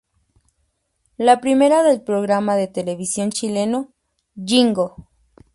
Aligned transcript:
La 1.19 1.39
primera 1.41 1.83
del 1.83 2.01
programa 2.01 2.55
de 2.55 2.67
televisión 2.67 3.29
chileno 3.29 3.93
"Yingo". 4.33 4.95